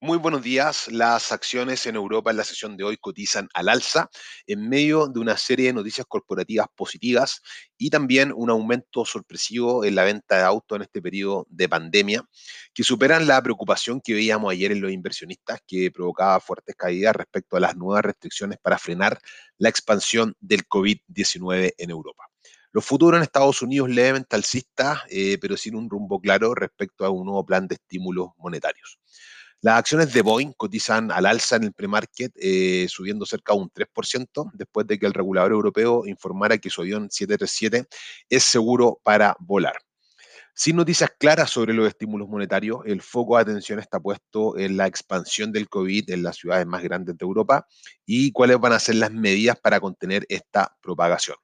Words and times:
Muy 0.00 0.16
buenos 0.16 0.44
días. 0.44 0.86
Las 0.92 1.32
acciones 1.32 1.84
en 1.86 1.96
Europa 1.96 2.30
en 2.30 2.36
la 2.36 2.44
sesión 2.44 2.76
de 2.76 2.84
hoy 2.84 2.96
cotizan 2.98 3.48
al 3.52 3.68
alza 3.68 4.08
en 4.46 4.68
medio 4.68 5.08
de 5.08 5.18
una 5.18 5.36
serie 5.36 5.66
de 5.66 5.72
noticias 5.72 6.06
corporativas 6.08 6.68
positivas 6.76 7.42
y 7.76 7.90
también 7.90 8.32
un 8.32 8.48
aumento 8.48 9.04
sorpresivo 9.04 9.84
en 9.84 9.96
la 9.96 10.04
venta 10.04 10.36
de 10.36 10.44
autos 10.44 10.76
en 10.76 10.82
este 10.82 11.02
periodo 11.02 11.48
de 11.50 11.68
pandemia, 11.68 12.22
que 12.72 12.84
superan 12.84 13.26
la 13.26 13.42
preocupación 13.42 14.00
que 14.00 14.14
veíamos 14.14 14.52
ayer 14.52 14.70
en 14.70 14.82
los 14.82 14.92
inversionistas, 14.92 15.62
que 15.66 15.90
provocaba 15.90 16.38
fuertes 16.38 16.76
caídas 16.76 17.16
respecto 17.16 17.56
a 17.56 17.60
las 17.60 17.76
nuevas 17.76 18.04
restricciones 18.04 18.58
para 18.62 18.78
frenar 18.78 19.18
la 19.56 19.68
expansión 19.68 20.36
del 20.38 20.68
COVID-19 20.68 21.74
en 21.76 21.90
Europa. 21.90 22.22
Los 22.70 22.84
futuros 22.84 23.18
en 23.18 23.24
Estados 23.24 23.62
Unidos 23.62 23.90
levemente 23.90 24.36
alcistas, 24.36 25.00
eh, 25.10 25.38
pero 25.40 25.56
sin 25.56 25.74
un 25.74 25.90
rumbo 25.90 26.20
claro 26.20 26.54
respecto 26.54 27.04
a 27.04 27.10
un 27.10 27.24
nuevo 27.24 27.44
plan 27.44 27.66
de 27.66 27.74
estímulos 27.74 28.28
monetarios. 28.36 29.00
Las 29.60 29.78
acciones 29.78 30.12
de 30.12 30.22
Boeing 30.22 30.52
cotizan 30.56 31.10
al 31.10 31.26
alza 31.26 31.56
en 31.56 31.64
el 31.64 31.72
premarket, 31.72 32.32
eh, 32.36 32.86
subiendo 32.88 33.26
cerca 33.26 33.54
de 33.54 33.58
un 33.58 33.70
3%, 33.70 34.50
después 34.54 34.86
de 34.86 35.00
que 35.00 35.06
el 35.06 35.14
regulador 35.14 35.50
europeo 35.50 36.06
informara 36.06 36.58
que 36.58 36.70
su 36.70 36.82
avión 36.82 37.10
737 37.10 37.88
es 38.28 38.44
seguro 38.44 39.00
para 39.02 39.36
volar. 39.40 39.74
Sin 40.54 40.76
noticias 40.76 41.10
claras 41.18 41.50
sobre 41.50 41.74
los 41.74 41.88
estímulos 41.88 42.28
monetarios, 42.28 42.80
el 42.84 43.02
foco 43.02 43.36
de 43.36 43.42
atención 43.42 43.80
está 43.80 43.98
puesto 43.98 44.56
en 44.56 44.76
la 44.76 44.86
expansión 44.86 45.50
del 45.50 45.68
COVID 45.68 46.10
en 46.10 46.22
las 46.22 46.36
ciudades 46.36 46.66
más 46.66 46.82
grandes 46.82 47.16
de 47.18 47.24
Europa 47.24 47.66
y 48.06 48.30
cuáles 48.30 48.58
van 48.58 48.72
a 48.72 48.78
ser 48.80 48.96
las 48.96 49.12
medidas 49.12 49.58
para 49.58 49.80
contener 49.80 50.24
esta 50.28 50.76
propagación. 50.80 51.36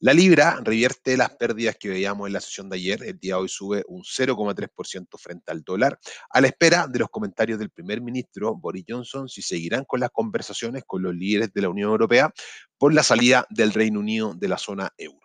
La 0.00 0.12
libra 0.12 0.60
revierte 0.62 1.16
las 1.16 1.30
pérdidas 1.36 1.76
que 1.78 1.88
veíamos 1.88 2.26
en 2.26 2.32
la 2.32 2.40
sesión 2.40 2.68
de 2.68 2.76
ayer. 2.76 3.02
El 3.04 3.18
día 3.18 3.36
de 3.36 3.42
hoy 3.42 3.48
sube 3.48 3.84
un 3.86 4.02
0,3% 4.02 5.18
frente 5.18 5.52
al 5.52 5.62
dólar, 5.62 5.98
a 6.30 6.40
la 6.40 6.48
espera 6.48 6.86
de 6.88 6.98
los 6.98 7.08
comentarios 7.08 7.58
del 7.58 7.70
primer 7.70 8.02
ministro 8.02 8.56
Boris 8.56 8.84
Johnson 8.86 9.28
si 9.28 9.40
seguirán 9.40 9.84
con 9.84 10.00
las 10.00 10.10
conversaciones 10.10 10.82
con 10.84 11.02
los 11.02 11.14
líderes 11.14 11.52
de 11.54 11.62
la 11.62 11.68
Unión 11.68 11.90
Europea 11.90 12.32
por 12.76 12.92
la 12.92 13.02
salida 13.02 13.46
del 13.50 13.72
Reino 13.72 14.00
Unido 14.00 14.34
de 14.34 14.48
la 14.48 14.58
zona 14.58 14.92
euro. 14.98 15.20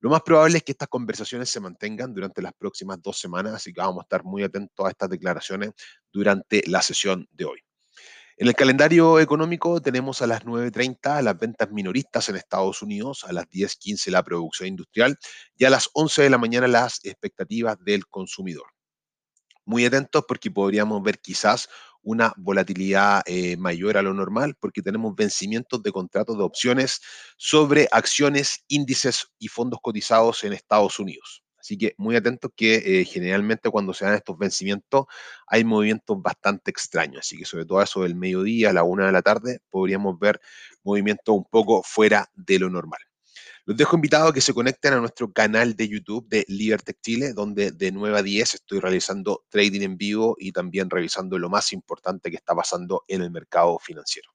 Lo 0.00 0.10
más 0.10 0.22
probable 0.22 0.58
es 0.58 0.62
que 0.62 0.72
estas 0.72 0.88
conversaciones 0.88 1.50
se 1.50 1.60
mantengan 1.60 2.14
durante 2.14 2.42
las 2.42 2.52
próximas 2.54 3.02
dos 3.02 3.18
semanas, 3.18 3.54
así 3.54 3.72
que 3.72 3.80
vamos 3.80 4.00
a 4.00 4.04
estar 4.04 4.24
muy 4.24 4.44
atentos 4.44 4.86
a 4.86 4.90
estas 4.90 5.10
declaraciones 5.10 5.72
durante 6.12 6.62
la 6.66 6.80
sesión 6.80 7.28
de 7.32 7.44
hoy. 7.44 7.60
En 8.38 8.48
el 8.48 8.54
calendario 8.54 9.20
económico 9.20 9.82
tenemos 9.82 10.22
a 10.22 10.26
las 10.26 10.44
9.30 10.44 11.22
las 11.22 11.38
ventas 11.38 11.70
minoristas 11.70 12.28
en 12.28 12.36
Estados 12.36 12.80
Unidos, 12.80 13.24
a 13.24 13.32
las 13.32 13.44
10.15 13.50 14.10
la 14.10 14.22
producción 14.22 14.68
industrial 14.68 15.18
y 15.56 15.64
a 15.66 15.70
las 15.70 15.90
11 15.92 16.22
de 16.22 16.30
la 16.30 16.38
mañana 16.38 16.66
las 16.66 17.04
expectativas 17.04 17.76
del 17.84 18.06
consumidor. 18.06 18.66
Muy 19.66 19.84
atentos 19.84 20.24
porque 20.26 20.50
podríamos 20.50 21.02
ver 21.02 21.20
quizás 21.20 21.68
una 22.02 22.32
volatilidad 22.36 23.22
eh, 23.26 23.56
mayor 23.58 23.96
a 23.96 24.02
lo 24.02 24.14
normal 24.14 24.56
porque 24.58 24.82
tenemos 24.82 25.14
vencimientos 25.14 25.82
de 25.82 25.92
contratos 25.92 26.36
de 26.36 26.42
opciones 26.42 27.00
sobre 27.36 27.86
acciones, 27.92 28.64
índices 28.66 29.26
y 29.38 29.48
fondos 29.48 29.78
cotizados 29.82 30.42
en 30.44 30.54
Estados 30.54 30.98
Unidos. 30.98 31.41
Así 31.62 31.78
que 31.78 31.94
muy 31.96 32.16
atentos 32.16 32.50
que 32.56 32.74
eh, 32.74 33.04
generalmente 33.04 33.70
cuando 33.70 33.94
se 33.94 34.04
dan 34.04 34.14
estos 34.14 34.36
vencimientos 34.36 35.06
hay 35.46 35.62
movimientos 35.62 36.20
bastante 36.20 36.72
extraños. 36.72 37.20
Así 37.20 37.38
que 37.38 37.44
sobre 37.44 37.64
todo 37.64 37.80
eso 37.80 38.02
del 38.02 38.16
mediodía, 38.16 38.70
a 38.70 38.72
la 38.72 38.82
una 38.82 39.06
de 39.06 39.12
la 39.12 39.22
tarde, 39.22 39.60
podríamos 39.70 40.18
ver 40.18 40.40
movimientos 40.82 41.36
un 41.36 41.44
poco 41.44 41.84
fuera 41.84 42.28
de 42.34 42.58
lo 42.58 42.68
normal. 42.68 42.98
Los 43.64 43.76
dejo 43.76 43.94
invitados 43.94 44.30
a 44.30 44.34
que 44.34 44.40
se 44.40 44.52
conecten 44.52 44.94
a 44.94 44.98
nuestro 44.98 45.32
canal 45.32 45.76
de 45.76 45.88
YouTube 45.88 46.28
de 46.28 46.44
Libertech 46.48 47.00
Chile, 47.00 47.32
donde 47.32 47.70
de 47.70 47.92
9 47.92 48.18
a 48.18 48.22
10 48.24 48.54
estoy 48.54 48.80
realizando 48.80 49.44
trading 49.48 49.82
en 49.82 49.96
vivo 49.96 50.34
y 50.40 50.50
también 50.50 50.90
revisando 50.90 51.38
lo 51.38 51.48
más 51.48 51.72
importante 51.72 52.28
que 52.30 52.36
está 52.36 52.56
pasando 52.56 53.04
en 53.06 53.22
el 53.22 53.30
mercado 53.30 53.78
financiero. 53.78 54.32